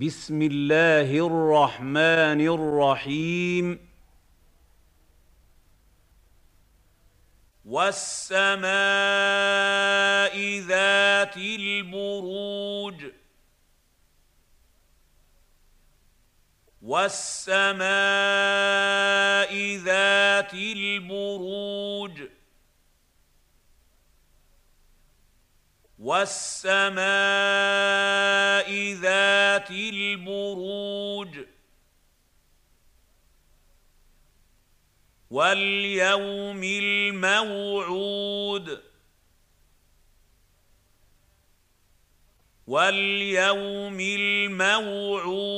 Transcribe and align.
بسم 0.00 0.42
الله 0.42 1.26
الرحمن 1.26 2.40
الرحيم. 2.40 3.88
والسماء 7.64 8.62
ذات 10.58 11.36
البروج. 11.36 13.04
والسماء 16.82 17.82
ذات 19.76 20.54
البروج. 20.54 22.31
والسماء 26.02 27.02
ذات 28.94 29.70
البروج 29.70 31.38
واليوم 35.30 36.64
الموعود 36.64 38.02
واليوم 42.66 44.00
الموعود 44.00 45.52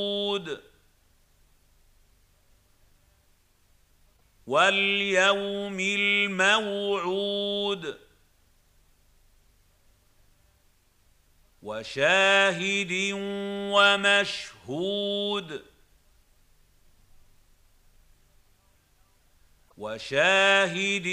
واليوم 4.47 5.79
الموعود 5.79 6.75
وشاهد 11.65 12.91
ومشهود. 13.73 15.49
وشاهد 19.77 21.07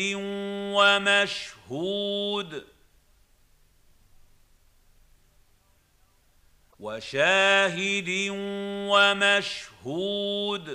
ومشهود. 0.76 2.66
وشاهد 6.80 8.08
ومشهود. 8.92 10.66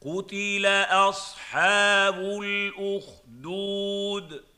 قتل 0.00 0.66
أصحاب 0.90 2.18
الأخدود. 2.42 4.51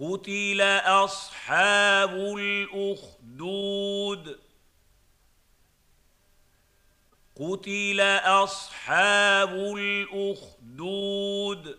قتل 0.00 0.60
اصحاب 0.84 2.14
الاخدود 2.38 4.38
قتل 7.36 8.00
اصحاب 8.24 9.52
الاخدود 9.76 11.78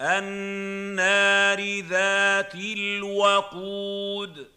النار 0.00 1.80
ذات 1.80 2.54
الوقود 2.54 4.48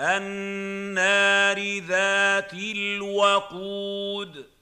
النار 0.00 1.78
ذات 1.78 2.52
الوقود 2.52 4.55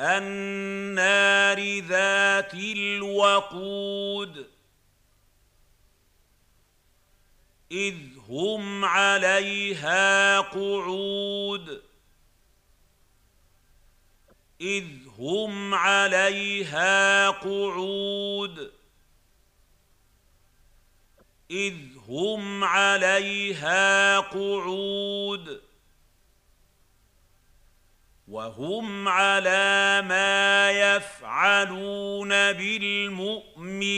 النار 0.00 1.80
ذات 1.80 2.54
الوقود. 2.54 4.46
إذ 7.72 7.96
هم 8.28 8.84
عليها 8.84 10.40
قعود. 10.40 11.82
إذ 14.60 14.86
هم 15.18 15.74
عليها 15.74 17.30
قعود. 17.30 18.72
إذ 21.50 21.74
هم 22.08 22.64
عليها 22.64 24.18
قعود. 24.18 25.65
وهم 28.28 29.08
على 29.08 30.02
ما 30.02 30.70
يفعلون 30.70 32.28
بالمؤمنين 32.52 33.96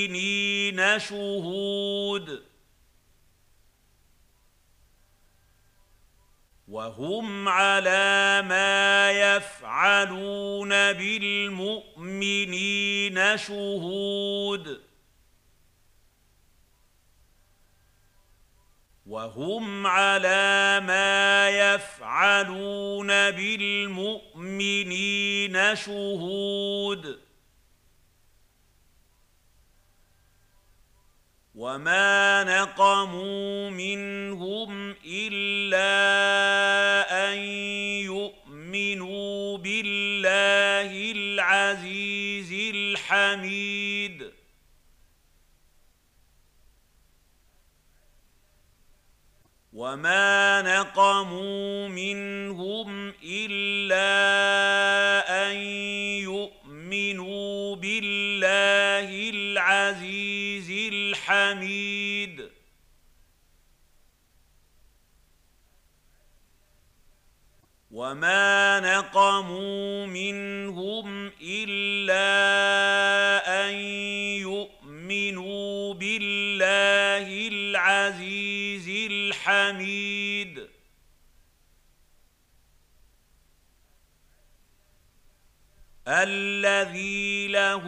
شهود. 0.98 2.44
وهم 6.68 7.48
على 7.48 8.42
ما 8.48 9.10
يفعلون 9.10 10.68
بالمؤمنين 10.92 12.36
شهود. 13.36 14.80
وهم 19.08 19.86
على 19.86 20.80
ما 20.86 21.48
يفعلون 21.48 23.06
بالمؤمنين 23.30 24.76
شهود. 25.76 27.18
وما 31.54 32.44
نقموا 32.44 33.70
منهم 33.70 34.94
إلا 35.04 35.88
أن 37.32 37.38
وما 49.88 50.62
نقموا 50.62 51.88
منهم 51.88 53.12
الا 53.24 54.10
ان 55.48 55.56
يؤمنوا 56.28 57.76
بالله 57.76 59.30
العزيز 59.30 60.92
الحميد 60.92 62.48
وما 67.90 68.80
نقموا 68.80 70.06
منهم 70.06 71.30
الا 71.42 73.17
الحميد. 79.68 80.68
الذي 86.08 87.48
له 87.48 87.84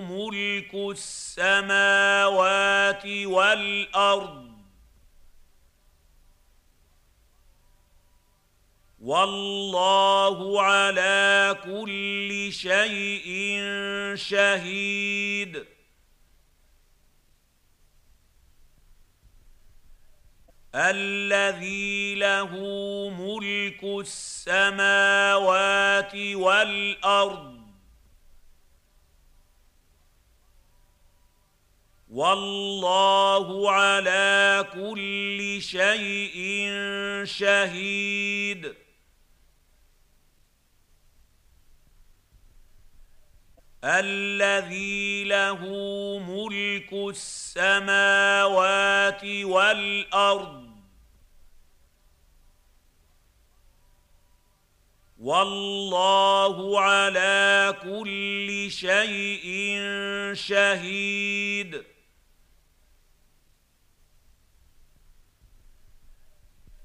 ملك 0.00 0.74
السماوات 0.74 2.26
والأرض. 3.06 4.56
والله 9.00 10.62
على 10.62 11.58
كل 11.64 12.52
شيء 12.52 13.60
شهيد. 14.14 15.75
الذي 20.76 22.14
له 22.14 22.52
ملك 23.10 23.84
السماوات 24.00 25.36
والأرض. 26.14 27.56
والله 32.08 33.70
على 33.72 34.66
كل 34.72 35.62
شيء 35.62 36.70
شهيد. 37.24 38.74
الذي 43.84 45.24
له 45.24 45.60
ملك 46.18 46.92
السماوات 47.16 48.44
والأرض. 49.24 50.65
والله 55.26 56.80
على 56.80 57.74
كل 57.82 58.70
شيء 58.70 59.80
شهيد. 60.32 61.82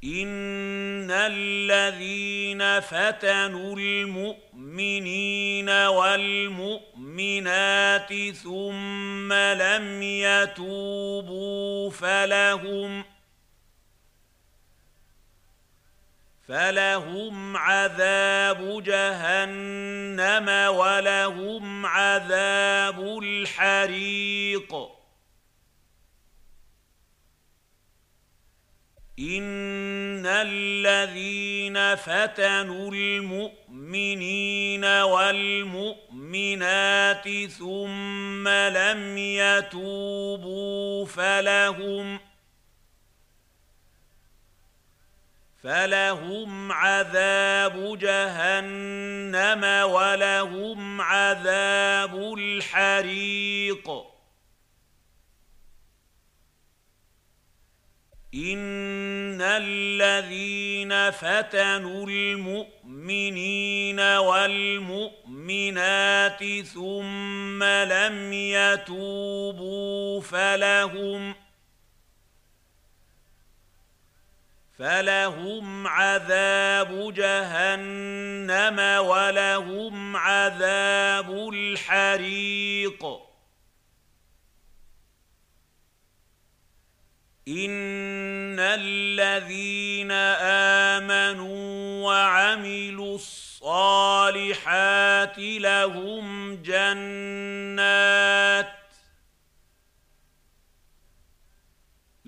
ان 0.04 1.12
الذين 1.12 2.80
فتنوا 2.80 3.76
المؤمنين 3.78 5.70
والمؤمنات 5.70 6.74
ثم 8.44 9.34
لم 9.34 10.02
يتوبوا 10.04 11.90
فلهم 11.90 13.11
فلهم 16.52 17.58
عذاب 17.58 18.84
جهنم 18.84 20.48
ولهم 20.76 21.86
عذاب 21.86 23.20
الحريق. 23.24 24.76
إن 29.20 30.26
الذين 30.26 31.96
فتنوا 31.96 32.92
المؤمنين 32.92 34.86
والمؤمنات 34.86 36.10
ثم 37.48 38.48
لم 38.48 39.18
يتوبوا 39.18 41.06
فلهم 41.06 42.31
فلهم 45.64 46.72
عذاب 46.72 47.98
جهنم 47.98 49.64
ولهم 49.84 51.02
عذاب 51.02 52.34
الحريق. 52.38 54.12
إن 58.36 59.42
الذين 59.42 61.12
فتنوا 61.12 62.08
المؤمنين 62.08 64.00
والمؤمنات 64.00 65.24
ثم 66.74 67.64
لم 67.64 68.34
يتوبوا 68.34 70.22
فلهم 70.22 71.36
فلهم 74.78 75.88
عذاب 75.88 77.14
جهنم 77.14 78.80
ولهم 79.06 80.18
عذاب 80.18 81.50
الحريق 81.54 83.06
ان 87.48 88.60
الذين 88.60 90.12
امنوا 90.92 92.06
وعملوا 92.06 93.16
الصالحات 93.16 94.20
لهم 95.38 96.56
جنات 96.56 98.41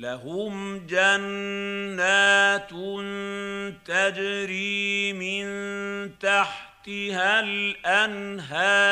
لهم 0.03 0.87
جنات 0.87 2.69
تجري 3.85 5.13
من 5.13 5.45
تحتها 6.19 7.39
الأنهار. 7.39 8.83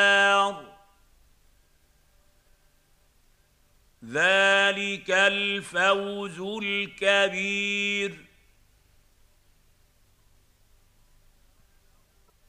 ذلك 4.06 5.12
الفوز 5.12 6.40
الكبير. 6.64 8.12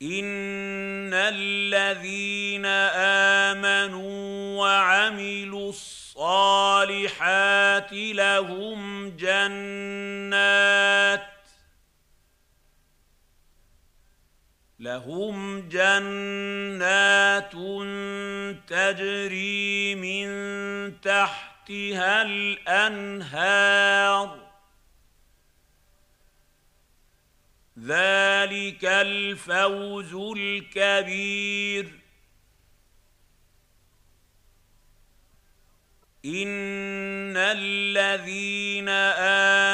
إن 0.02 1.14
الذين 1.14 2.66
امنوا 2.66 3.11
الصالحات 6.82 7.92
لهم 7.92 9.10
جنات 9.16 10.42
لهم 14.78 15.68
جنات 15.68 17.52
تجري 18.66 19.94
من 19.94 20.28
تحتها 21.00 22.22
الأنهار 22.22 23.72
ذلك 27.78 28.84
الفوز 28.84 30.14
الكبير 30.14 32.01
ان 36.24 37.36
الذين 37.36 38.88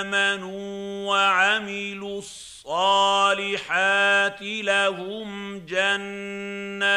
امنوا 0.05 1.09
وعملوا 1.11 2.19
الصالحات 2.19 3.62
لهم 4.43 5.59
جنات 5.67 6.89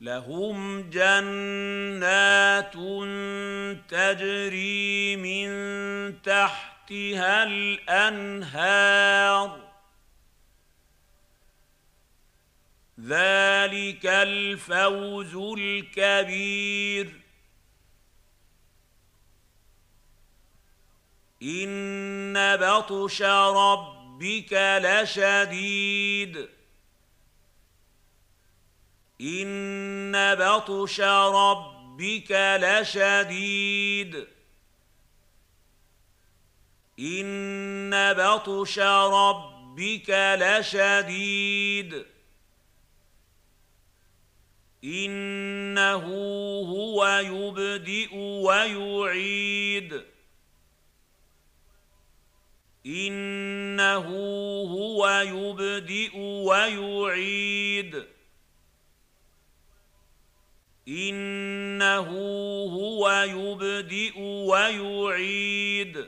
لهم 0.00 0.90
جنات 0.90 2.74
تجري 3.88 5.16
من 5.16 5.50
تحتها 6.22 7.42
الانهار 7.42 8.90
ذلك 13.06 14.06
الفوز 14.06 15.34
الكبير. 15.58 17.20
إن 21.42 22.56
بطش 22.56 23.22
ربك 23.22 24.52
لشديد. 24.82 26.48
إن 29.20 30.34
بطش 30.34 31.00
ربك 31.00 32.58
لشديد. 32.60 34.26
إن 36.98 38.14
بطش 38.16 38.78
ربك 38.78 40.10
لشديد. 40.40 42.06
إنه 44.84 46.04
هو 46.60 47.06
يبدئ 47.06 48.16
ويعيد. 48.16 50.04
إنه 52.86 54.08
هو 54.62 55.08
يبدئ 55.26 56.18
ويعيد. 56.18 58.06
إنه 60.88 62.08
هو 62.72 63.10
يبدئ 63.10 64.20
ويعيد. 64.20 66.06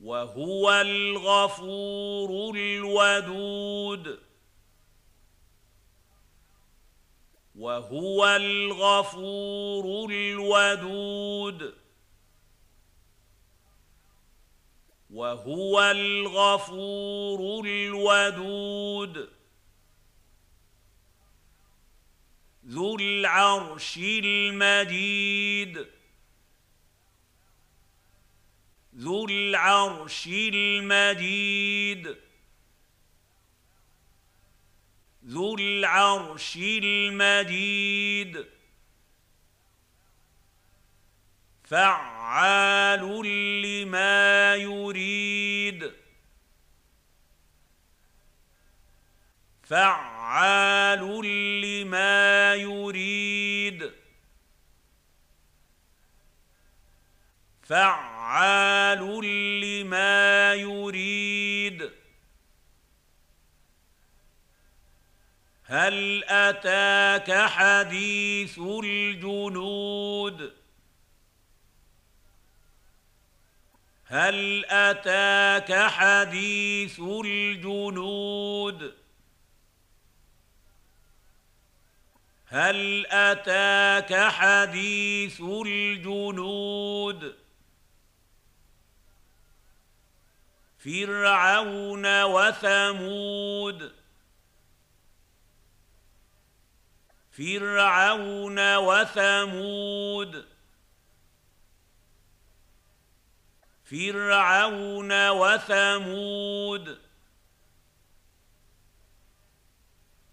وهو 0.00 0.70
الغفور 0.70 2.56
الودود. 2.56 4.33
وهو 7.64 8.26
الغفور 8.26 10.10
الودود. 10.10 11.74
وهو 15.10 15.80
الغفور 15.80 17.66
الودود. 17.66 19.30
ذو 22.66 22.96
العرش 22.96 23.96
المجيد. 23.96 25.86
ذو 28.96 29.26
العرش 29.28 30.26
المجيد. 30.26 32.16
ذو 35.26 35.54
العرش 35.58 36.56
المجيد. 36.56 38.44
فعال 41.64 43.22
لما 43.62 44.54
يريد. 44.56 45.92
فعال 49.62 51.00
لما 51.60 52.54
يريد. 52.54 53.92
فعال 57.62 59.24
لما 59.60 60.54
يريد. 60.54 62.03
هل 65.66 66.24
أتاك 66.24 67.48
حديث 67.48 68.58
الجنود؟ 68.58 70.52
هل 74.06 74.64
أتاك 74.64 75.72
حديث 75.90 77.00
الجنود؟ 77.00 78.94
هل 82.46 83.06
أتاك 83.06 84.28
حديث 84.30 85.40
الجنود؟ 85.40 87.34
فرعون 90.78 92.22
وثمود 92.22 94.03
فرعون 97.36 98.76
وثمود. 98.76 100.44
فرعون 103.84 105.28
وثمود. 105.28 106.98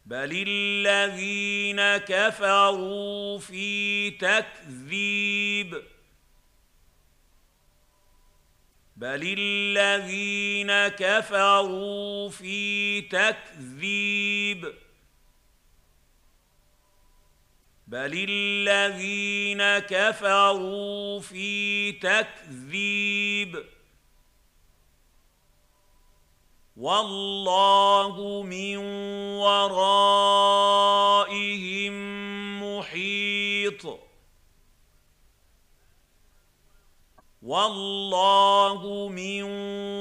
بل 0.05 0.46
الذين 0.48 1.98
كفروا 1.98 3.39
في 3.39 4.12
تكذيب. 4.12 5.84
بل 8.96 9.36
الذين 9.39 10.88
كفروا 10.88 12.29
في 12.29 13.01
تكذيب. 13.01 14.90
بل 17.91 18.25
الذين 18.29 19.79
كفروا 19.79 21.19
في 21.19 21.91
تكذيب 21.91 23.63
والله 26.77 28.43
من 28.43 28.77
ورائهم 29.38 30.24
محيط 32.63 34.00
والله 37.41 39.07
من 39.10 39.43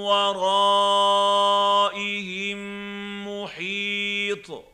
ورائهم 0.03 1.01
محيط 3.29 4.71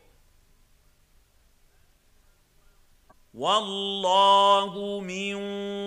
والله 3.37 4.99
من 4.99 5.35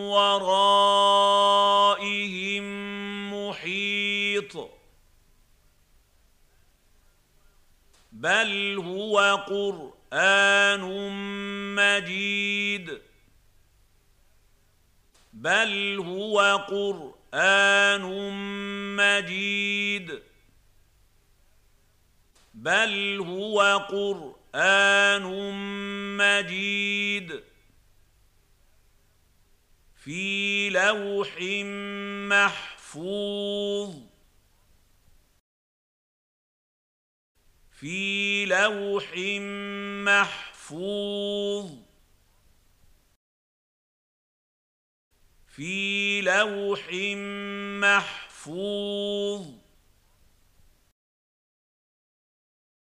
ورائهم 0.06 1.04
محيط. 3.34 4.52
بل 8.12 8.78
هو 8.78 9.44
قرآن 9.48 10.80
مجيد. 11.74 12.98
بل 15.32 15.98
هو 15.98 16.40
قرآن 16.68 18.02
مجيد. 18.96 20.22
بل 22.54 23.18
هو 23.20 23.86
قرآن 23.90 24.39
مجيد 26.16 27.42
في 29.96 30.70
لوح 30.70 31.38
محفوظ 32.28 33.96
في 37.72 38.44
لوح 38.44 39.14
محفوظ 40.06 41.70
في 45.48 46.20
لوح 46.20 46.88
محفوظ 47.80 49.59